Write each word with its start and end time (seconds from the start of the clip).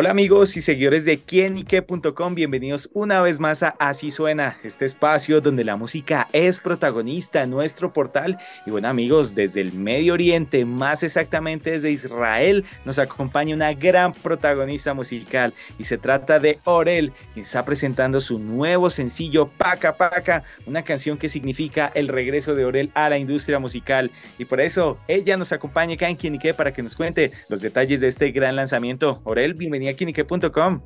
Hola 0.00 0.12
amigos 0.12 0.56
y 0.56 0.62
seguidores 0.62 1.04
de 1.04 1.18
quienique.com, 1.18 2.34
bienvenidos 2.34 2.88
una 2.94 3.20
vez 3.20 3.38
más 3.38 3.62
a 3.62 3.74
Así 3.78 4.10
Suena, 4.10 4.56
este 4.64 4.86
espacio 4.86 5.42
donde 5.42 5.62
la 5.62 5.76
música 5.76 6.26
es 6.32 6.58
protagonista 6.58 7.42
en 7.42 7.50
nuestro 7.50 7.92
portal. 7.92 8.38
Y 8.64 8.70
bueno 8.70 8.88
amigos, 8.88 9.34
desde 9.34 9.60
el 9.60 9.74
Medio 9.74 10.14
Oriente, 10.14 10.64
más 10.64 11.02
exactamente 11.02 11.72
desde 11.72 11.90
Israel, 11.90 12.64
nos 12.86 12.98
acompaña 12.98 13.54
una 13.54 13.74
gran 13.74 14.14
protagonista 14.14 14.94
musical 14.94 15.52
y 15.78 15.84
se 15.84 15.98
trata 15.98 16.38
de 16.38 16.60
Orel, 16.64 17.12
quien 17.34 17.44
está 17.44 17.66
presentando 17.66 18.22
su 18.22 18.38
nuevo 18.38 18.88
sencillo 18.88 19.48
Paca 19.48 19.98
Paca, 19.98 20.44
una 20.64 20.82
canción 20.82 21.18
que 21.18 21.28
significa 21.28 21.92
el 21.94 22.08
regreso 22.08 22.54
de 22.54 22.64
Orel 22.64 22.90
a 22.94 23.10
la 23.10 23.18
industria 23.18 23.58
musical. 23.58 24.10
Y 24.38 24.46
por 24.46 24.62
eso 24.62 24.96
ella 25.08 25.36
nos 25.36 25.52
acompaña 25.52 25.96
acá 25.96 26.08
en 26.08 26.16
Quienique 26.16 26.54
para 26.54 26.72
que 26.72 26.82
nos 26.82 26.96
cuente 26.96 27.32
los 27.50 27.60
detalles 27.60 28.00
de 28.00 28.08
este 28.08 28.30
gran 28.30 28.56
lanzamiento. 28.56 29.20
Orel, 29.24 29.56
bienvenida 29.96 30.80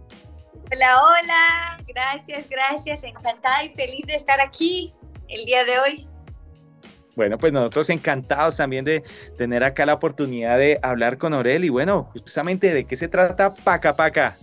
Hola, 0.72 1.02
hola, 1.02 1.76
gracias, 1.86 2.48
gracias, 2.48 3.04
encantada 3.04 3.64
y 3.64 3.74
feliz 3.74 4.06
de 4.06 4.14
estar 4.14 4.40
aquí 4.40 4.92
el 5.28 5.44
día 5.44 5.64
de 5.64 5.78
hoy. 5.78 6.08
Bueno, 7.16 7.38
pues 7.38 7.52
nosotros 7.52 7.90
encantados 7.90 8.56
también 8.56 8.84
de 8.84 9.04
tener 9.36 9.62
acá 9.62 9.86
la 9.86 9.94
oportunidad 9.94 10.58
de 10.58 10.78
hablar 10.82 11.18
con 11.18 11.32
Orel 11.32 11.64
y 11.64 11.68
bueno, 11.68 12.10
justamente 12.12 12.72
de 12.72 12.86
qué 12.86 12.96
se 12.96 13.08
trata 13.08 13.54
Paca 13.54 13.94
Paca. 13.94 14.36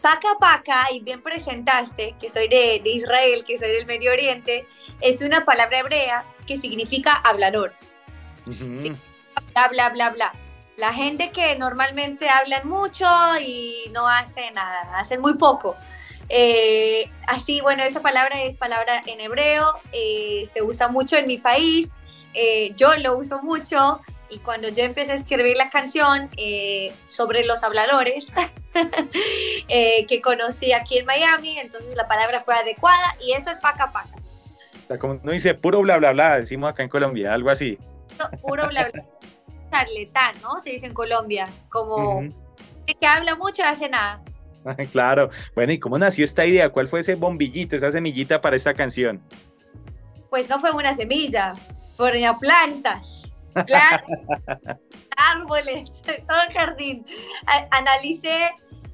Paca 0.00 0.36
Paca, 0.40 0.86
y 0.92 1.00
bien 1.00 1.22
presentaste, 1.22 2.16
que 2.18 2.28
soy 2.30 2.48
de, 2.48 2.80
Israel, 2.84 3.44
que 3.46 3.58
soy 3.58 3.68
del 3.68 3.86
Medio 3.86 4.12
Oriente, 4.12 4.66
es 5.00 5.20
una 5.22 5.44
palabra 5.44 5.80
hebrea 5.80 6.24
que 6.46 6.56
significa 6.56 7.12
hablador. 7.12 7.74
bla, 8.46 9.68
bla, 9.68 9.90
bla, 9.90 10.10
bla. 10.10 10.32
La 10.80 10.94
gente 10.94 11.30
que 11.30 11.58
normalmente 11.58 12.30
hablan 12.30 12.66
mucho 12.66 13.06
y 13.38 13.90
no 13.92 14.08
hace 14.08 14.50
nada, 14.52 14.98
hacen 14.98 15.20
muy 15.20 15.34
poco. 15.34 15.76
Eh, 16.30 17.10
así, 17.26 17.60
bueno, 17.60 17.82
esa 17.82 18.00
palabra 18.00 18.42
es 18.44 18.56
palabra 18.56 19.02
en 19.04 19.20
hebreo, 19.20 19.74
eh, 19.92 20.44
se 20.50 20.62
usa 20.62 20.88
mucho 20.88 21.18
en 21.18 21.26
mi 21.26 21.36
país, 21.36 21.90
eh, 22.32 22.72
yo 22.76 22.96
lo 22.96 23.18
uso 23.18 23.42
mucho 23.42 24.00
y 24.30 24.38
cuando 24.38 24.70
yo 24.70 24.82
empecé 24.82 25.12
a 25.12 25.16
escribir 25.16 25.54
la 25.58 25.68
canción 25.68 26.30
sobre 27.08 27.44
los 27.44 27.62
habladores 27.62 28.32
que 29.68 30.20
conocí 30.22 30.72
aquí 30.72 30.96
en 30.96 31.04
Miami, 31.04 31.58
entonces 31.58 31.94
la 31.94 32.08
palabra 32.08 32.42
fue 32.42 32.54
adecuada 32.54 33.16
y 33.20 33.32
eso 33.32 33.50
es 33.50 33.58
paca 33.58 33.92
paca. 33.92 34.16
como 34.98 35.20
no 35.22 35.32
dice 35.32 35.52
puro 35.52 35.82
bla 35.82 35.98
bla 35.98 36.12
bla, 36.12 36.38
decimos 36.38 36.70
acá 36.70 36.84
en 36.84 36.88
Colombia, 36.88 37.34
algo 37.34 37.50
así. 37.50 37.76
puro 38.40 38.66
bla 38.68 38.88
bla 38.88 39.04
charletán, 39.70 40.34
¿no? 40.42 40.60
Se 40.60 40.70
dice 40.70 40.86
en 40.86 40.94
Colombia, 40.94 41.48
como 41.68 42.22
que 42.86 43.06
habla 43.06 43.36
mucho 43.36 43.62
y 43.62 43.66
hace 43.66 43.88
nada. 43.88 44.22
Claro. 44.92 45.30
Bueno, 45.54 45.72
¿y 45.72 45.78
cómo 45.78 45.98
nació 45.98 46.24
esta 46.24 46.44
idea? 46.44 46.68
¿Cuál 46.68 46.88
fue 46.88 47.00
ese 47.00 47.14
bombillito, 47.14 47.76
esa 47.76 47.90
semillita 47.90 48.42
para 48.42 48.56
esta 48.56 48.74
canción? 48.74 49.22
Pues 50.28 50.50
no 50.50 50.60
fue 50.60 50.70
una 50.72 50.92
semilla, 50.94 51.54
fueron 51.96 52.38
plantas, 52.38 53.30
árboles, 55.16 55.90
todo 56.28 56.38
el 56.46 56.52
jardín. 56.52 57.06
Analicé 57.70 58.50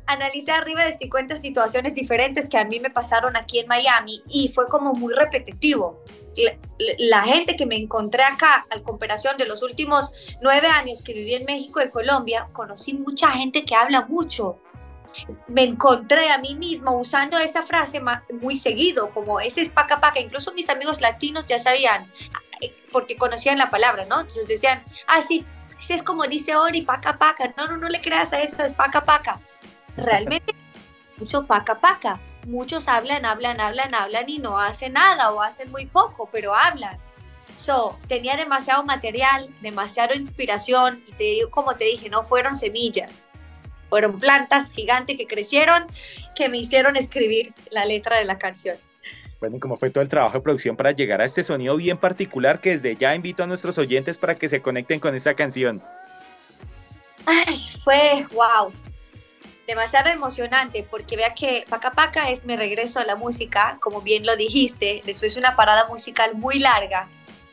analicé 0.06 0.52
arriba 0.52 0.84
de 0.84 0.92
50 0.92 1.36
situaciones 1.36 1.94
diferentes 1.94 2.48
que 2.48 2.58
a 2.58 2.64
mí 2.64 2.80
me 2.80 2.90
pasaron 2.90 3.36
aquí 3.36 3.58
en 3.58 3.66
Miami 3.66 4.22
y 4.28 4.48
fue 4.48 4.66
como 4.66 4.92
muy 4.92 5.12
repetitivo. 5.12 6.02
La, 6.98 7.22
gente 7.22 7.56
que 7.56 7.66
me 7.66 7.76
encontré 7.76 8.22
acá, 8.22 8.66
al 8.70 8.82
comparación 8.82 9.36
de 9.36 9.46
los 9.46 9.62
últimos 9.62 10.12
nueve 10.42 10.68
años 10.68 11.02
que 11.02 11.12
viví 11.12 11.34
en 11.34 11.44
México 11.44 11.80
y 11.82 11.90
Colombia, 11.90 12.48
conocí 12.52 12.94
mucha 12.94 13.30
gente 13.30 13.64
que 13.64 13.74
habla 13.74 14.02
mucho. 14.02 14.58
Me 15.48 15.64
encontré 15.64 16.30
a 16.30 16.38
mí 16.38 16.54
mismo 16.54 16.98
usando 16.98 17.38
esa 17.38 17.62
frase 17.62 18.02
muy 18.40 18.56
seguido, 18.56 19.10
como 19.10 19.40
ese 19.40 19.62
es 19.62 19.70
paca 19.70 19.98
paca. 19.98 20.20
Incluso 20.20 20.52
mis 20.52 20.68
amigos 20.68 21.00
latinos 21.00 21.46
ya 21.46 21.58
sabían, 21.58 22.12
porque 22.92 23.16
conocían 23.16 23.56
la 23.56 23.70
palabra, 23.70 24.04
¿no? 24.04 24.20
Entonces 24.20 24.46
decían, 24.46 24.84
ah, 25.06 25.22
sí, 25.26 25.46
ese 25.80 25.94
es 25.94 26.02
como 26.02 26.24
dice 26.24 26.54
Ori, 26.54 26.82
paca 26.82 27.16
paca. 27.16 27.54
No, 27.56 27.66
no, 27.66 27.78
no 27.78 27.88
le 27.88 28.02
creas 28.02 28.34
a 28.34 28.42
eso, 28.42 28.62
es 28.62 28.74
paca 28.74 29.06
paca 29.06 29.40
realmente 29.96 30.54
mucho 31.18 31.46
paca 31.46 31.80
paca. 31.80 32.20
Muchos 32.46 32.86
hablan, 32.88 33.24
hablan, 33.24 33.60
hablan, 33.60 33.94
hablan 33.94 34.28
y 34.28 34.38
no 34.38 34.58
hacen 34.58 34.92
nada 34.92 35.32
o 35.32 35.40
hacen 35.40 35.70
muy 35.70 35.86
poco, 35.86 36.28
pero 36.30 36.54
hablan. 36.54 36.96
So, 37.56 37.98
tenía 38.06 38.36
demasiado 38.36 38.84
material, 38.84 39.52
demasiada 39.62 40.14
inspiración 40.14 41.02
y 41.06 41.12
te 41.12 41.24
digo, 41.24 41.50
como 41.50 41.74
te 41.74 41.84
dije, 41.84 42.10
no 42.10 42.22
fueron 42.24 42.54
semillas, 42.54 43.30
fueron 43.88 44.18
plantas 44.18 44.70
gigantes 44.70 45.16
que 45.16 45.26
crecieron, 45.26 45.86
que 46.34 46.48
me 46.48 46.58
hicieron 46.58 46.96
escribir 46.96 47.54
la 47.70 47.84
letra 47.84 48.18
de 48.18 48.26
la 48.26 48.38
canción. 48.38 48.76
Bueno, 49.40 49.56
¿y 49.56 49.60
cómo 49.60 49.76
fue 49.76 49.90
todo 49.90 50.02
el 50.02 50.08
trabajo 50.08 50.34
de 50.38 50.42
producción 50.42 50.76
para 50.76 50.92
llegar 50.92 51.20
a 51.20 51.24
este 51.24 51.42
sonido 51.42 51.76
bien 51.76 51.98
particular 51.98 52.60
que 52.60 52.70
desde 52.70 52.96
ya 52.96 53.14
invito 53.14 53.42
a 53.42 53.46
nuestros 53.46 53.78
oyentes 53.78 54.18
para 54.18 54.34
que 54.34 54.48
se 54.48 54.60
conecten 54.60 55.00
con 55.00 55.14
esta 55.14 55.34
canción? 55.34 55.82
Ay, 57.26 57.58
fue 57.82 58.26
wow 58.32 58.72
demasiado 59.66 60.10
emocionante 60.10 60.86
porque 60.88 61.16
vea 61.16 61.34
que 61.34 61.64
Paca 61.68 61.92
Paca 61.92 62.30
es 62.30 62.44
mi 62.44 62.56
regreso 62.56 63.00
a 63.00 63.04
la 63.04 63.16
música, 63.16 63.78
como 63.80 64.00
bien 64.00 64.24
lo 64.24 64.36
dijiste, 64.36 65.02
después 65.04 65.34
de 65.34 65.40
una 65.40 65.56
parada 65.56 65.88
musical 65.88 66.34
muy 66.34 66.58
larga 66.58 67.08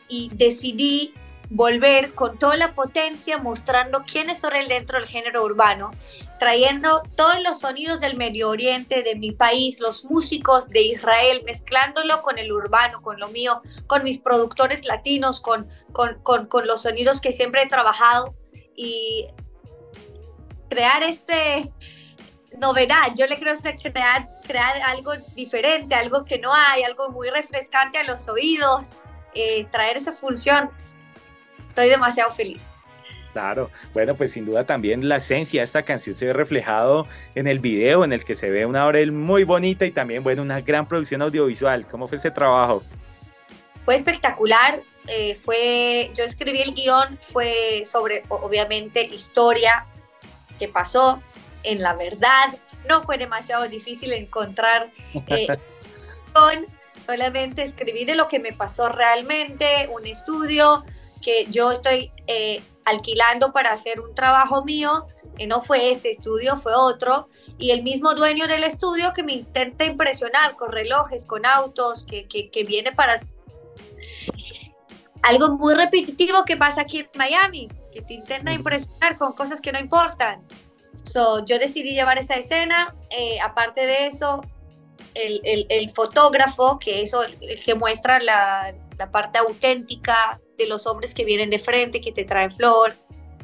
y 0.08 0.30
decidí 0.34 1.12
volver 1.50 2.14
con 2.14 2.38
toda 2.38 2.56
la 2.56 2.74
potencia 2.74 3.38
mostrando 3.38 4.04
quién 4.06 4.30
es 4.30 4.44
Orel 4.44 4.68
dentro 4.68 4.98
del 4.98 5.08
género 5.08 5.44
urbano, 5.44 5.90
trayendo 6.38 7.02
todos 7.16 7.42
los 7.42 7.60
sonidos 7.60 8.00
del 8.00 8.16
Medio 8.16 8.48
Oriente, 8.48 9.02
de 9.02 9.14
mi 9.14 9.32
país, 9.32 9.80
los 9.80 10.04
músicos 10.04 10.68
de 10.68 10.82
Israel, 10.82 11.42
mezclándolo 11.44 12.22
con 12.22 12.38
el 12.38 12.52
urbano, 12.52 13.02
con 13.02 13.18
lo 13.20 13.28
mío, 13.28 13.62
con 13.86 14.02
mis 14.02 14.18
productores 14.18 14.86
latinos, 14.86 15.40
con, 15.40 15.68
con, 15.92 16.20
con, 16.22 16.46
con 16.46 16.66
los 16.66 16.82
sonidos 16.82 17.20
que 17.20 17.32
siempre 17.32 17.62
he 17.62 17.68
trabajado 17.68 18.34
y 18.76 19.28
crear 20.68 21.02
este, 21.02 21.72
novedad. 22.58 23.12
Yo 23.16 23.26
le 23.26 23.38
creo 23.38 23.54
crear, 23.82 24.28
crear 24.46 24.82
algo 24.82 25.12
diferente, 25.34 25.94
algo 25.94 26.24
que 26.24 26.38
no 26.38 26.52
hay, 26.52 26.82
algo 26.82 27.10
muy 27.10 27.28
refrescante 27.30 27.98
a 27.98 28.04
los 28.04 28.28
oídos, 28.28 29.02
eh, 29.34 29.66
traer 29.70 29.96
esa 29.96 30.12
función. 30.12 30.70
Estoy 31.68 31.88
demasiado 31.88 32.32
feliz. 32.34 32.60
Claro, 33.32 33.68
bueno, 33.92 34.14
pues 34.14 34.30
sin 34.30 34.46
duda 34.46 34.64
también 34.64 35.08
la 35.08 35.16
esencia 35.16 35.60
de 35.60 35.64
esta 35.64 35.82
canción 35.82 36.16
se 36.16 36.26
ve 36.26 36.32
reflejado 36.32 37.08
en 37.34 37.48
el 37.48 37.58
video 37.58 38.04
en 38.04 38.12
el 38.12 38.24
que 38.24 38.36
se 38.36 38.48
ve 38.48 38.64
una 38.64 38.82
Aurel 38.82 39.10
muy 39.10 39.42
bonita 39.42 39.84
y 39.84 39.90
también, 39.90 40.22
bueno, 40.22 40.42
una 40.42 40.60
gran 40.60 40.86
producción 40.86 41.20
audiovisual. 41.20 41.84
¿Cómo 41.88 42.06
fue 42.06 42.16
ese 42.16 42.30
trabajo? 42.30 42.84
Fue 43.84 43.96
espectacular, 43.96 44.80
eh, 45.08 45.34
fue, 45.44 46.12
yo 46.14 46.22
escribí 46.22 46.62
el 46.62 46.74
guion, 46.74 47.18
fue 47.32 47.82
sobre, 47.84 48.22
obviamente, 48.28 49.04
historia 49.04 49.84
que 50.56 50.68
pasó, 50.68 51.20
en 51.64 51.82
la 51.82 51.94
verdad. 51.94 52.54
No 52.88 53.02
fue 53.02 53.18
demasiado 53.18 53.68
difícil 53.68 54.12
encontrar 54.12 54.90
eh, 55.26 55.48
solamente 57.04 57.62
escribí 57.62 58.04
de 58.04 58.14
lo 58.14 58.28
que 58.28 58.38
me 58.38 58.52
pasó 58.52 58.88
realmente, 58.88 59.88
un 59.92 60.06
estudio 60.06 60.84
que 61.20 61.46
yo 61.50 61.72
estoy 61.72 62.12
eh, 62.26 62.62
alquilando 62.84 63.52
para 63.52 63.72
hacer 63.72 64.00
un 64.00 64.14
trabajo 64.14 64.64
mío, 64.64 65.06
que 65.36 65.46
no 65.46 65.62
fue 65.62 65.90
este 65.90 66.10
estudio, 66.10 66.58
fue 66.58 66.74
otro, 66.74 67.28
y 67.58 67.70
el 67.70 67.82
mismo 67.82 68.14
dueño 68.14 68.46
del 68.46 68.62
estudio 68.64 69.12
que 69.14 69.22
me 69.22 69.32
intenta 69.32 69.84
impresionar 69.84 70.54
con 70.54 70.70
relojes, 70.70 71.26
con 71.26 71.46
autos, 71.46 72.04
que, 72.04 72.26
que, 72.28 72.50
que 72.50 72.64
viene 72.64 72.92
para... 72.92 73.20
Algo 75.22 75.56
muy 75.56 75.74
repetitivo 75.74 76.44
que 76.44 76.58
pasa 76.58 76.82
aquí 76.82 76.98
en 76.98 77.08
Miami, 77.16 77.68
que 77.90 78.02
te 78.02 78.12
intenta 78.12 78.52
impresionar 78.52 79.16
con 79.16 79.32
cosas 79.32 79.62
que 79.62 79.72
no 79.72 79.78
importan. 79.78 80.46
So, 81.02 81.44
yo 81.44 81.58
decidí 81.58 81.94
llevar 81.94 82.18
esa 82.18 82.34
escena. 82.34 82.94
Eh, 83.10 83.40
aparte 83.40 83.86
de 83.86 84.06
eso, 84.06 84.40
el, 85.14 85.40
el, 85.44 85.66
el, 85.68 85.90
fotógrafo, 85.90 86.78
que 86.78 87.02
eso 87.02 87.22
el 87.22 87.62
que 87.64 87.74
muestra 87.74 88.20
la, 88.20 88.74
la, 88.98 89.10
parte 89.10 89.38
auténtica 89.38 90.40
de 90.58 90.66
los 90.66 90.86
hombres 90.86 91.14
que 91.14 91.24
vienen 91.24 91.50
de 91.50 91.58
frente, 91.58 92.00
que 92.00 92.12
te 92.12 92.24
traen 92.24 92.50
flor, 92.50 92.94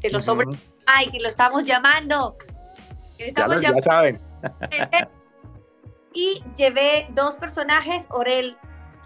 de 0.00 0.10
los 0.10 0.26
hombres, 0.28 0.56
ay, 0.86 1.10
que 1.10 1.20
lo 1.20 1.28
estamos 1.28 1.64
llamando. 1.64 2.36
estamos 3.18 3.60
ya, 3.60 3.72
ya 3.72 3.80
saben. 3.80 4.20
y 6.14 6.42
llevé 6.56 7.08
dos 7.10 7.36
personajes, 7.36 8.06
Orel 8.10 8.56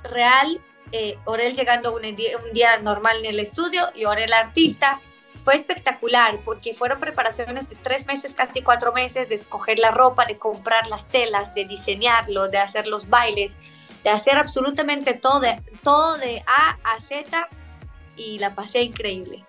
real, 0.04 0.60
eh, 0.92 1.18
Orel 1.24 1.54
llegando 1.54 1.94
un 1.94 2.02
día, 2.16 2.38
un 2.38 2.52
día 2.52 2.78
normal 2.78 3.18
en 3.20 3.26
el 3.26 3.40
estudio 3.40 3.90
y 3.94 4.04
Orel 4.04 4.32
artista 4.32 5.00
fue 5.44 5.54
espectacular 5.54 6.38
porque 6.44 6.74
fueron 6.74 6.98
preparaciones 6.98 7.68
de 7.68 7.76
tres 7.76 8.06
meses, 8.06 8.34
casi 8.34 8.62
cuatro 8.62 8.92
meses, 8.92 9.28
de 9.28 9.34
escoger 9.34 9.78
la 9.78 9.90
ropa, 9.90 10.24
de 10.24 10.38
comprar 10.38 10.86
las 10.88 11.06
telas, 11.06 11.54
de 11.54 11.66
diseñarlo, 11.66 12.48
de 12.48 12.58
hacer 12.58 12.86
los 12.86 13.08
bailes, 13.10 13.56
de 14.02 14.10
hacer 14.10 14.36
absolutamente 14.36 15.12
todo, 15.14 15.42
todo 15.82 16.16
de 16.16 16.42
A 16.46 16.78
a 16.82 17.00
Z 17.00 17.48
y 18.16 18.38
la 18.38 18.54
pasé 18.54 18.82
increíble. 18.82 19.44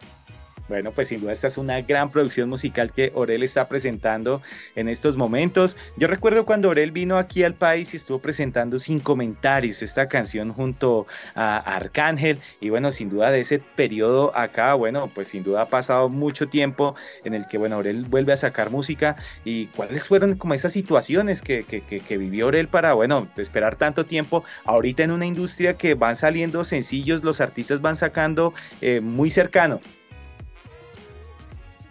Bueno, 0.67 0.91
pues 0.91 1.09
sin 1.09 1.21
duda 1.21 1.31
esta 1.31 1.47
es 1.47 1.59
una 1.59 1.81
gran 1.81 2.09
producción 2.09 2.49
musical 2.49 2.91
que 2.91 3.11
Orel 3.13 3.43
está 3.43 3.65
presentando 3.65 4.41
en 4.75 4.89
estos 4.89 5.15
momentos. 5.15 5.77
Yo 5.95 6.07
recuerdo 6.07 6.43
cuando 6.43 6.69
Orel 6.69 6.91
vino 6.91 7.17
aquí 7.17 7.43
al 7.43 7.53
país 7.53 7.93
y 7.93 7.97
estuvo 7.97 8.17
presentando 8.17 8.79
sin 8.79 8.99
comentarios 8.99 9.83
esta 9.83 10.07
canción 10.07 10.53
junto 10.53 11.05
a 11.35 11.57
Arcángel 11.57 12.39
y 12.59 12.69
bueno, 12.69 12.89
sin 12.89 13.09
duda 13.09 13.29
de 13.29 13.41
ese 13.41 13.59
periodo 13.59 14.35
acá, 14.35 14.73
bueno, 14.73 15.11
pues 15.13 15.27
sin 15.27 15.43
duda 15.43 15.61
ha 15.61 15.69
pasado 15.69 16.09
mucho 16.09 16.47
tiempo 16.47 16.95
en 17.23 17.35
el 17.35 17.47
que, 17.47 17.59
bueno, 17.59 17.77
Orel 17.77 18.03
vuelve 18.05 18.33
a 18.33 18.37
sacar 18.37 18.71
música 18.71 19.15
y 19.43 19.67
cuáles 19.67 20.07
fueron 20.07 20.35
como 20.35 20.55
esas 20.55 20.73
situaciones 20.73 21.43
que, 21.43 21.63
que, 21.63 22.17
vivió 22.17 22.47
Orel 22.47 22.69
para, 22.69 22.93
bueno, 22.93 23.27
esperar 23.37 23.75
tanto 23.75 24.05
tiempo 24.05 24.43
ahorita 24.63 25.03
en 25.03 25.11
una 25.11 25.27
industria 25.27 25.73
que 25.73 25.93
van 25.93 26.15
saliendo 26.15 26.63
sencillos, 26.63 27.23
los 27.23 27.39
artistas 27.39 27.81
van 27.81 27.95
sacando 27.95 28.53
eh, 28.81 28.99
muy 29.01 29.29
cercano. 29.29 29.79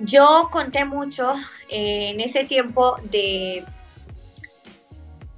Yo 0.05 0.49
conté 0.51 0.85
mucho 0.85 1.33
eh, 1.69 2.11
en 2.11 2.21
ese 2.21 2.45
tiempo 2.45 2.97
de, 3.05 3.65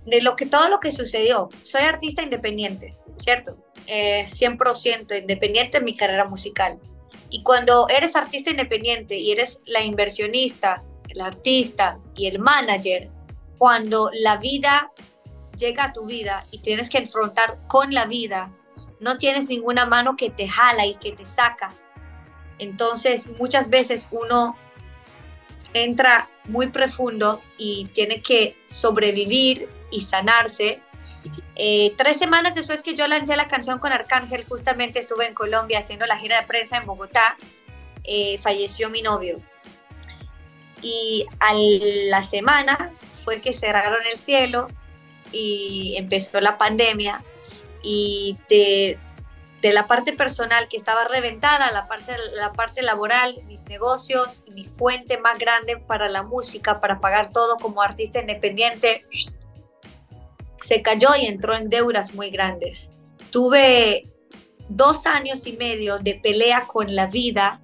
de 0.05 0.23
lo 0.23 0.35
que, 0.35 0.47
todo 0.47 0.69
lo 0.69 0.81
que 0.81 0.91
sucedió. 0.91 1.49
Soy 1.63 1.83
artista 1.83 2.23
independiente, 2.23 2.95
¿cierto? 3.19 3.57
100% 3.87 5.13
eh, 5.13 5.19
independiente 5.19 5.79
en 5.79 5.85
mi 5.85 5.97
carrera 5.97 6.25
musical. 6.25 6.79
Y 7.31 7.43
cuando 7.43 7.89
eres 7.89 8.17
artista 8.17 8.51
independiente 8.51 9.17
y 9.17 9.31
eres 9.31 9.61
la 9.67 9.83
inversionista, 9.83 10.83
el 11.09 11.21
artista 11.21 11.99
y 12.17 12.27
el 12.27 12.41
manager, 12.41 13.09
cuando 13.59 14.11
la 14.15 14.37
vida 14.39 14.91
llega 15.57 15.85
a 15.85 15.93
tu 15.93 16.07
vida 16.07 16.47
y 16.51 16.59
tienes 16.59 16.91
que 16.91 16.99
enfrentar 16.99 17.59
con 17.69 17.95
la 17.95 18.07
vida, 18.07 18.53
no 18.99 19.17
tienes 19.19 19.49
ninguna 19.49 19.87
mano 19.87 20.17
que 20.17 20.31
te 20.31 20.49
jala 20.49 20.87
y 20.87 20.97
que 20.97 21.13
te 21.13 21.27
saca 21.27 21.73
entonces, 22.59 23.27
muchas 23.39 23.69
veces 23.69 24.09
uno 24.11 24.57
entra 25.75 26.29
muy 26.45 26.69
profundo 26.69 27.43
y 27.59 27.87
tiene 27.93 28.21
que 28.21 28.57
sobrevivir 28.67 29.69
y 29.91 30.01
sanarse. 30.01 30.81
Eh, 31.55 31.93
tres 31.97 32.19
semanas 32.19 32.55
después 32.55 32.83
que 32.83 32.95
yo 32.95 33.07
lancé 33.09 33.37
la 33.37 33.49
canción 33.49 33.79
con 33.79 33.93
Arcángel, 33.93 34.45
justamente 34.47 34.99
estuve 34.99 35.27
en 35.27 35.35
Colombia 35.35 35.81
haciendo 35.81 36.07
la 36.07 36.19
gira 36.19 36.41
de 36.41 36.47
prensa 36.47 36.79
en 36.79 36.87
Bogotá, 36.87 37.37
eh, 38.05 38.39
falleció 38.39 38.89
mi 38.89 39.03
novio. 39.03 39.37
Y 40.83 41.27
a 41.41 41.53
la 41.55 42.23
semana 42.23 42.93
fue 43.25 43.41
que 43.41 43.53
cerraron 43.53 44.01
el 44.11 44.19
cielo 44.19 44.69
y 45.33 45.95
empezó 45.97 46.41
la 46.41 46.57
pandemia 46.59 47.21
y 47.83 48.37
de 48.49 48.99
de 49.63 49.73
la 49.73 49.87
parte 49.87 50.13
personal 50.13 50.69
que 50.69 50.77
estaba 50.77 51.05
reventada, 51.05 51.71
la 51.73 51.89
parte, 51.89 52.15
la 52.35 52.53
parte 52.53 52.83
laboral, 52.83 53.37
mis 53.47 53.65
negocios, 53.65 54.45
mi 54.55 54.65
fuente 54.65 55.19
más 55.19 55.39
grande 55.39 55.79
para 55.79 56.09
la 56.09 56.23
música, 56.23 56.81
para 56.81 57.01
pagar 57.01 57.31
todo 57.31 57.57
como 57.57 57.83
artista 57.83 58.21
independiente, 58.21 59.05
se 60.61 60.83
cayó 60.83 61.11
y 61.21 61.27
entró 61.27 61.55
en 61.55 61.69
deudas 61.69 62.15
muy 62.15 62.31
grandes. 62.31 62.91
Tuve 63.31 64.03
dos 64.69 65.07
años 65.07 65.47
y 65.47 65.53
medio 65.57 65.99
de 65.99 66.15
pelea 66.15 66.67
con 66.67 66.95
la 66.95 67.07
vida. 67.07 67.61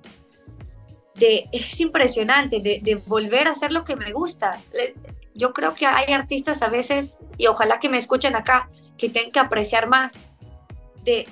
De, 1.14 1.44
es 1.52 1.78
impresionante 1.80 2.60
de, 2.60 3.02
volver 3.06 3.48
a 3.48 3.52
hacer 3.52 3.70
lo 3.70 3.84
que 3.84 3.96
me 3.96 4.12
gusta. 4.12 4.60
Yo 5.34 5.52
creo 5.52 5.74
que 5.74 5.86
hay 5.86 6.12
artistas 6.12 6.62
a 6.62 6.68
veces, 6.68 7.18
y 7.38 7.46
ojalá 7.46 7.80
que 7.80 7.88
me 7.88 7.98
escuchen 7.98 8.34
acá, 8.34 8.68
que 8.96 9.08
tienen 9.08 9.30
que 9.30 9.38
apreciar 9.38 9.88
más 9.88 10.24
de 11.04 11.26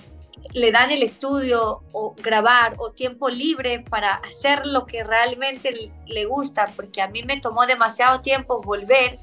le 0.52 0.72
dan 0.72 0.90
el 0.90 1.02
estudio 1.02 1.82
o 1.92 2.14
grabar 2.16 2.74
o 2.78 2.90
tiempo 2.90 3.28
libre 3.28 3.84
para 3.88 4.14
hacer 4.14 4.66
lo 4.66 4.84
que 4.84 5.04
realmente 5.04 5.92
le 6.06 6.24
gusta, 6.24 6.72
porque 6.74 7.02
a 7.02 7.08
mí 7.08 7.22
me 7.22 7.40
tomó 7.40 7.66
demasiado 7.66 8.20
tiempo 8.20 8.60
volver, 8.60 9.18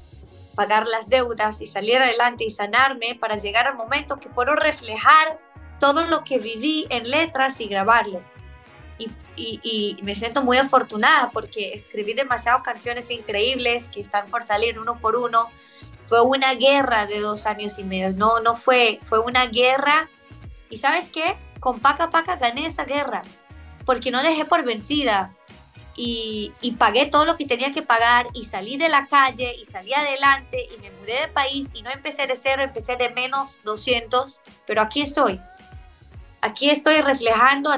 pagar 0.54 0.86
las 0.86 1.08
deudas 1.08 1.60
y 1.60 1.66
salir 1.66 1.98
adelante 1.98 2.44
y 2.44 2.50
sanarme 2.50 3.14
para 3.20 3.36
llegar 3.36 3.66
al 3.66 3.76
momento 3.76 4.18
que 4.18 4.30
puedo 4.30 4.54
reflejar 4.54 5.38
todo 5.78 6.06
lo 6.06 6.24
que 6.24 6.38
viví 6.38 6.86
en 6.90 7.08
letras 7.08 7.60
y 7.60 7.68
grabarlo. 7.68 8.22
Y, 9.40 9.60
y, 9.62 10.02
me 10.02 10.16
siento 10.16 10.42
muy 10.42 10.56
afortunada 10.56 11.30
porque 11.30 11.72
escribí 11.72 12.12
demasiadas 12.12 12.62
canciones 12.64 13.08
increíbles 13.08 13.88
que 13.88 14.00
están 14.00 14.28
por 14.28 14.42
salir 14.42 14.80
uno 14.80 14.98
por 14.98 15.14
uno. 15.14 15.48
Fue 16.06 16.20
una 16.22 16.54
guerra 16.54 17.06
de 17.06 17.20
dos 17.20 17.46
años 17.46 17.78
y 17.78 17.84
medio, 17.84 18.10
no, 18.10 18.40
no 18.40 18.56
fue, 18.56 18.98
fue 19.04 19.20
una 19.20 19.46
guerra 19.46 20.08
y 20.70 20.78
sabes 20.78 21.10
qué? 21.10 21.36
Con 21.60 21.80
Paca 21.80 22.10
Paca 22.10 22.36
gané 22.36 22.66
esa 22.66 22.84
guerra, 22.84 23.22
porque 23.84 24.10
no 24.10 24.22
dejé 24.22 24.44
por 24.44 24.64
vencida. 24.64 25.34
Y, 26.00 26.52
pagué 26.78 27.06
todo 27.06 27.24
lo 27.24 27.36
que 27.36 27.44
tenía 27.44 27.72
que 27.72 27.82
pagar 27.82 28.28
y 28.32 28.44
salí 28.44 28.76
de 28.76 28.88
la 28.88 29.06
calle 29.06 29.56
y 29.56 29.64
salí 29.64 29.92
adelante 29.92 30.68
y 30.72 30.80
me 30.80 30.92
mudé 30.92 31.22
de 31.22 31.28
país 31.28 31.70
y 31.74 31.82
no 31.82 31.90
empecé 31.90 32.28
de 32.28 32.36
cero, 32.36 32.62
empecé 32.62 32.94
de 32.94 33.10
menos 33.10 33.58
200, 33.64 34.40
pero 34.64 34.80
aquí 34.80 35.02
estoy. 35.02 35.40
Aquí 36.40 36.70
estoy 36.70 37.00
reflejando 37.00 37.72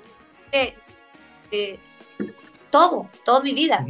todo, 2.70 3.08
toda 3.24 3.40
mi 3.40 3.54
vida. 3.54 3.86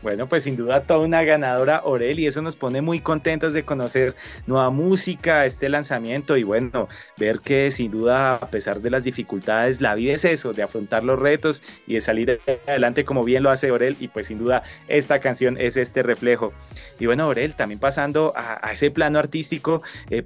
Bueno, 0.00 0.28
pues 0.28 0.44
sin 0.44 0.56
duda 0.56 0.82
toda 0.84 1.00
una 1.00 1.24
ganadora 1.24 1.82
Orel 1.84 2.20
y 2.20 2.26
eso 2.26 2.40
nos 2.40 2.54
pone 2.54 2.80
muy 2.80 3.00
contentos 3.00 3.52
de 3.52 3.64
conocer 3.64 4.14
nueva 4.46 4.70
música, 4.70 5.44
este 5.44 5.68
lanzamiento 5.68 6.36
y 6.36 6.44
bueno, 6.44 6.86
ver 7.16 7.40
que 7.40 7.72
sin 7.72 7.90
duda 7.90 8.36
a 8.36 8.48
pesar 8.48 8.80
de 8.80 8.90
las 8.90 9.02
dificultades, 9.02 9.80
la 9.80 9.96
vida 9.96 10.14
es 10.14 10.24
eso, 10.24 10.52
de 10.52 10.62
afrontar 10.62 11.02
los 11.02 11.18
retos 11.18 11.64
y 11.86 11.94
de 11.94 12.00
salir 12.00 12.40
adelante 12.66 13.04
como 13.04 13.24
bien 13.24 13.42
lo 13.42 13.50
hace 13.50 13.72
Orel 13.72 13.96
y 13.98 14.06
pues 14.06 14.28
sin 14.28 14.38
duda 14.38 14.62
esta 14.86 15.18
canción 15.18 15.56
es 15.58 15.76
este 15.76 16.04
reflejo. 16.04 16.52
Y 17.00 17.06
bueno, 17.06 17.26
Orel, 17.26 17.54
también 17.54 17.80
pasando 17.80 18.32
a, 18.36 18.70
ese 18.72 18.92
plano 18.92 19.18
artístico, 19.18 19.82
eh, 20.10 20.24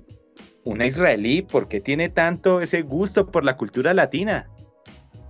una 0.64 0.86
israelí, 0.86 1.42
¿por 1.42 1.69
qué 1.69 1.80
tiene 1.80 2.10
tanto 2.10 2.60
ese 2.60 2.82
gusto 2.82 3.30
por 3.30 3.42
la 3.42 3.56
cultura 3.56 3.94
latina? 3.94 4.50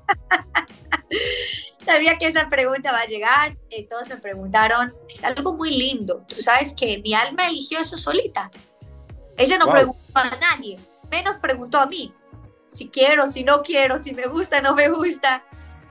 Sabía 1.84 2.16
que 2.18 2.26
esa 2.26 2.48
pregunta 2.48 2.92
va 2.92 3.00
a 3.00 3.06
llegar. 3.06 3.56
Eh, 3.70 3.86
todos 3.88 4.08
me 4.08 4.16
preguntaron. 4.16 4.92
Es 5.08 5.24
algo 5.24 5.52
muy 5.54 5.70
lindo. 5.70 6.24
Tú 6.28 6.40
sabes 6.40 6.74
que 6.74 6.98
mi 6.98 7.14
alma 7.14 7.48
eligió 7.48 7.80
eso 7.80 7.98
solita. 7.98 8.50
Ella 9.36 9.58
no 9.58 9.70
preguntó 9.70 10.00
a 10.14 10.36
nadie, 10.36 10.78
menos 11.10 11.38
preguntó 11.38 11.80
a 11.80 11.86
mí. 11.86 12.12
Si 12.68 12.88
quiero, 12.88 13.28
si 13.28 13.44
no 13.44 13.62
quiero, 13.62 13.98
si 13.98 14.12
me 14.12 14.26
gusta, 14.26 14.60
no 14.60 14.74
me 14.74 14.88
gusta. 14.90 15.42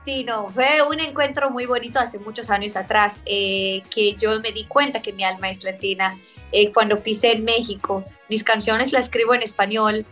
Sí, 0.04 0.24
no, 0.24 0.48
fue 0.48 0.82
un 0.82 0.98
encuentro 1.00 1.50
muy 1.50 1.66
bonito 1.66 1.98
hace 1.98 2.18
muchos 2.18 2.50
años 2.50 2.76
atrás 2.76 3.22
eh, 3.24 3.82
que 3.90 4.14
yo 4.14 4.40
me 4.40 4.52
di 4.52 4.64
cuenta 4.64 5.02
que 5.02 5.12
mi 5.12 5.24
alma 5.24 5.50
es 5.50 5.62
latina. 5.62 6.18
Eh, 6.52 6.72
cuando 6.72 7.02
pisé 7.02 7.32
en 7.32 7.44
México, 7.44 8.04
mis 8.28 8.42
canciones 8.44 8.92
las 8.92 9.06
escribo 9.06 9.34
en 9.34 9.42
español. 9.42 10.06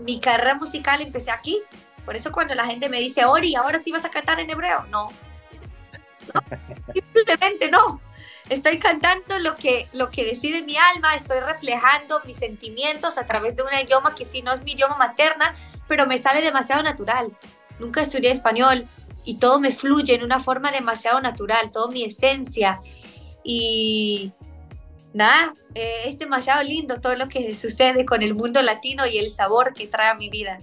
mi 0.00 0.20
carrera 0.20 0.54
musical 0.54 1.00
empecé 1.00 1.30
aquí, 1.30 1.60
por 2.04 2.16
eso 2.16 2.32
cuando 2.32 2.54
la 2.54 2.66
gente 2.66 2.88
me 2.88 3.00
dice, 3.00 3.24
Ori, 3.24 3.54
ahora 3.54 3.78
sí 3.78 3.92
vas 3.92 4.04
a 4.04 4.10
cantar 4.10 4.40
en 4.40 4.50
hebreo, 4.50 4.84
no. 4.90 5.08
simplemente 7.14 7.70
no. 7.70 8.00
Estoy 8.48 8.78
cantando 8.78 9.38
lo 9.38 9.54
que, 9.54 9.88
lo 9.92 10.10
que 10.10 10.24
decide 10.24 10.62
mi 10.62 10.76
alma, 10.76 11.14
estoy 11.14 11.40
reflejando 11.40 12.20
mis 12.24 12.36
sentimientos 12.36 13.16
a 13.16 13.26
través 13.26 13.56
de 13.56 13.62
un 13.62 13.68
idioma 13.72 14.14
que 14.14 14.24
sí 14.24 14.42
no 14.42 14.52
es 14.52 14.64
mi 14.64 14.72
idioma 14.72 14.96
materna, 14.96 15.54
pero 15.88 16.06
me 16.06 16.18
sale 16.18 16.40
demasiado 16.40 16.82
natural. 16.82 17.32
Nunca 17.78 18.02
estudié 18.02 18.30
español 18.30 18.86
y 19.24 19.38
todo 19.38 19.60
me 19.60 19.72
fluye 19.72 20.14
en 20.14 20.24
una 20.24 20.40
forma 20.40 20.72
demasiado 20.72 21.20
natural, 21.20 21.70
toda 21.70 21.90
mi 21.90 22.04
esencia. 22.04 22.80
Y 23.44 24.32
nada, 25.14 25.52
eh, 25.74 26.02
es 26.06 26.18
demasiado 26.18 26.62
lindo 26.62 27.00
todo 27.00 27.14
lo 27.14 27.28
que 27.28 27.54
sucede 27.54 28.04
con 28.04 28.22
el 28.22 28.34
mundo 28.34 28.60
latino 28.60 29.06
y 29.06 29.18
el 29.18 29.30
sabor 29.30 29.72
que 29.72 29.86
trae 29.86 30.10
a 30.10 30.14
mi 30.14 30.30
vida. 30.30 30.58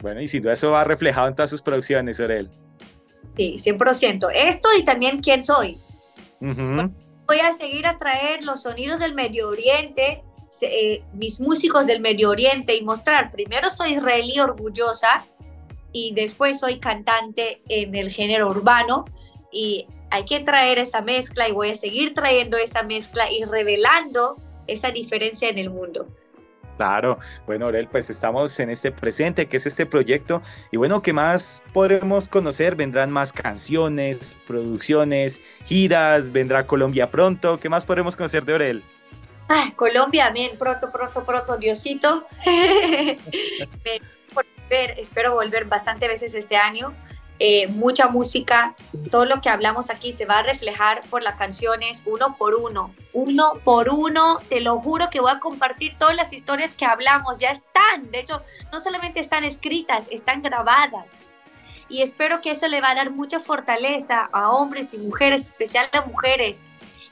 Bueno, 0.00 0.20
y 0.20 0.28
sin 0.28 0.42
duda 0.42 0.52
eso 0.52 0.70
va 0.70 0.84
reflejado 0.84 1.28
en 1.28 1.34
todas 1.34 1.50
sus 1.50 1.62
producciones, 1.62 2.20
Orel. 2.20 2.48
Sí, 3.36 3.56
100%. 3.58 4.28
Esto 4.34 4.68
y 4.78 4.84
también 4.84 5.20
quién 5.20 5.42
soy. 5.42 5.78
Voy 6.40 7.40
a 7.40 7.52
seguir 7.54 7.86
a 7.86 7.98
traer 7.98 8.44
los 8.44 8.62
sonidos 8.62 9.00
del 9.00 9.14
Medio 9.14 9.48
Oriente, 9.48 10.22
eh, 10.62 11.02
mis 11.12 11.40
músicos 11.40 11.86
del 11.86 12.00
Medio 12.00 12.30
Oriente 12.30 12.74
y 12.76 12.82
mostrar, 12.82 13.30
primero 13.30 13.70
soy 13.70 13.92
israelí 13.94 14.38
orgullosa 14.40 15.24
y 15.92 16.12
después 16.14 16.60
soy 16.60 16.78
cantante 16.78 17.60
en 17.68 17.94
el 17.94 18.10
género 18.10 18.48
urbano 18.48 19.04
y 19.52 19.86
hay 20.10 20.24
que 20.24 20.40
traer 20.40 20.78
esa 20.78 21.02
mezcla 21.02 21.48
y 21.48 21.52
voy 21.52 21.70
a 21.70 21.74
seguir 21.74 22.14
trayendo 22.14 22.56
esa 22.56 22.82
mezcla 22.82 23.30
y 23.30 23.44
revelando 23.44 24.36
esa 24.66 24.90
diferencia 24.90 25.48
en 25.48 25.58
el 25.58 25.70
mundo. 25.70 26.08
Claro, 26.78 27.18
bueno, 27.44 27.66
Orel, 27.66 27.88
pues 27.88 28.08
estamos 28.08 28.56
en 28.60 28.70
este 28.70 28.92
presente, 28.92 29.48
que 29.48 29.56
es 29.56 29.66
este 29.66 29.84
proyecto, 29.84 30.42
y 30.70 30.76
bueno, 30.76 31.02
¿qué 31.02 31.12
más 31.12 31.64
podremos 31.72 32.28
conocer? 32.28 32.76
¿Vendrán 32.76 33.10
más 33.10 33.32
canciones, 33.32 34.36
producciones, 34.46 35.42
giras? 35.64 36.30
¿Vendrá 36.30 36.68
Colombia 36.68 37.10
pronto? 37.10 37.58
¿Qué 37.58 37.68
más 37.68 37.84
podremos 37.84 38.14
conocer 38.14 38.44
de 38.44 38.54
Orel? 38.54 38.84
Ah, 39.48 39.72
Colombia, 39.74 40.30
bien, 40.30 40.56
pronto, 40.56 40.92
pronto, 40.92 41.24
pronto, 41.24 41.56
Diosito. 41.56 42.28
espero 44.98 45.34
volver 45.34 45.64
bastante 45.64 46.06
veces 46.06 46.32
este 46.36 46.56
año. 46.56 46.94
Eh, 47.40 47.68
mucha 47.68 48.08
música, 48.08 48.74
todo 49.12 49.24
lo 49.24 49.40
que 49.40 49.48
hablamos 49.48 49.90
aquí 49.90 50.12
se 50.12 50.26
va 50.26 50.38
a 50.38 50.42
reflejar 50.42 51.02
por 51.08 51.22
las 51.22 51.36
canciones 51.36 52.02
uno 52.04 52.36
por 52.36 52.56
uno, 52.56 52.92
uno 53.12 53.52
por 53.62 53.90
uno, 53.90 54.38
te 54.48 54.60
lo 54.60 54.80
juro 54.80 55.08
que 55.08 55.20
voy 55.20 55.30
a 55.30 55.38
compartir 55.38 55.96
todas 55.98 56.16
las 56.16 56.32
historias 56.32 56.74
que 56.74 56.84
hablamos, 56.84 57.38
ya 57.38 57.50
están, 57.50 58.10
de 58.10 58.20
hecho, 58.20 58.42
no 58.72 58.80
solamente 58.80 59.20
están 59.20 59.44
escritas, 59.44 60.04
están 60.10 60.42
grabadas. 60.42 61.06
Y 61.88 62.02
espero 62.02 62.40
que 62.40 62.50
eso 62.50 62.66
le 62.66 62.80
va 62.80 62.90
a 62.90 62.96
dar 62.96 63.10
mucha 63.10 63.38
fortaleza 63.38 64.28
a 64.32 64.50
hombres 64.50 64.92
y 64.92 64.98
mujeres, 64.98 65.46
especialmente 65.46 65.98
a 65.98 66.04
mujeres, 66.04 66.66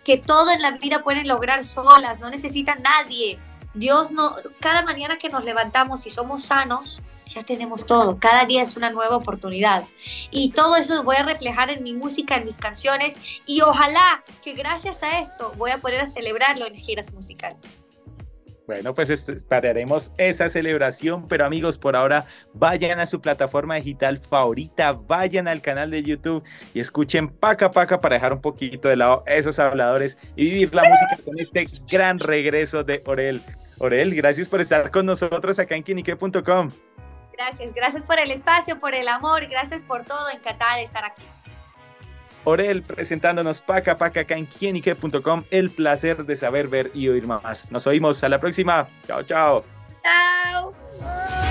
que 0.05 0.19
todo 0.19 0.51
en 0.51 0.61
la 0.61 0.73
vida 0.73 1.05
pueden 1.05 1.29
lograr 1.29 1.65
solas, 1.65 2.19
no 2.19 2.31
necesitan 2.31 2.83
nadie. 2.83 3.39
Dios 3.75 4.11
no, 4.11 4.37
cada 4.61 4.83
mañana 4.83 5.19
que 5.19 5.29
nos 5.29 5.45
levantamos 5.45 6.05
y 6.07 6.11
somos 6.11 6.43
sanos, 6.43 7.03
ya 7.27 7.43
tenemos 7.43 7.87
todo, 7.87 8.19
cada 8.19 8.47
día 8.47 8.63
es 8.63 8.77
una 8.77 8.91
nueva 8.91 9.17
oportunidad. 9.17 9.85
Y 10.31 10.53
todo 10.53 10.77
eso 10.77 11.03
voy 11.03 11.17
a 11.17 11.25
reflejar 11.25 11.71
en 11.71 11.83
mi 11.83 11.95
música, 11.95 12.37
en 12.37 12.45
mis 12.45 12.57
canciones, 12.57 13.17
y 13.47 13.61
ojalá 13.61 14.23
que 14.43 14.55
gracias 14.55 15.03
a 15.03 15.21
esto 15.21 15.53
voy 15.57 15.71
a 15.71 15.79
poder 15.79 16.07
celebrarlo 16.07 16.67
en 16.67 16.75
giras 16.75 17.13
musicales. 17.13 17.59
Bueno, 18.67 18.95
pues 18.97 19.11
esperaremos 19.11 20.13
esa 20.19 20.49
celebración, 20.49 21.27
pero 21.29 21.45
amigos, 21.45 21.79
por 21.79 21.95
ahora 21.95 22.27
vayan 22.53 22.99
a 22.99 23.07
su 23.07 23.21
plataforma 23.21 23.77
digital 23.77 24.19
favorita, 24.19 24.91
vayan 24.91 25.47
al 25.47 25.63
canal 25.63 25.93
de 25.93 26.03
YouTube 26.03 26.43
y 26.75 26.81
escuchen 26.81 27.29
Paca 27.29 27.71
Paca 27.71 28.01
para 28.01 28.17
dejar 28.17 28.33
un 28.33 28.41
poquito 28.41 28.89
de 28.89 28.97
lado 28.97 29.23
esos 29.29 29.61
habladores 29.61 30.19
y 30.35 30.47
vivir 30.47 30.75
la 30.75 30.83
música 30.83 31.17
con 31.25 31.39
este 31.39 31.69
gran 31.89 32.19
regreso 32.19 32.83
de 32.83 33.05
Orel. 33.07 33.41
Orel, 33.79 34.13
gracias 34.17 34.49
por 34.49 34.61
estar 34.61 34.91
con 34.91 35.07
nosotros 35.07 35.61
acá 35.61 35.77
en 35.77 35.85
quinique.com. 35.85 36.71
Gracias, 37.37 37.75
gracias 37.75 38.03
por 38.05 38.19
el 38.19 38.31
espacio, 38.31 38.81
por 38.81 38.95
el 38.95 39.09
amor, 39.09 39.47
gracias 39.49 39.83
por 39.83 40.05
todo, 40.05 40.29
encantada 40.31 40.77
de 40.77 40.85
estar 40.85 41.05
aquí. 41.05 41.23
Orel 42.45 42.83
presentándonos 42.83 43.61
Paca 43.61 43.99
Paca 43.99 44.21
acá 44.21 44.37
en 44.37 44.47
quienique.com. 44.47 45.43
El 45.51 45.71
placer 45.71 46.25
de 46.25 46.37
saber, 46.37 46.69
ver 46.69 46.93
y 46.95 47.09
oír 47.09 47.27
más. 47.27 47.71
Nos 47.73 47.87
oímos 47.89 48.23
a 48.23 48.29
la 48.29 48.39
próxima. 48.39 48.89
Chao, 49.07 49.23
chao. 49.25 49.65
Chao. 50.03 51.46